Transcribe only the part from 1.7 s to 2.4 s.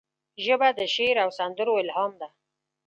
الهام ده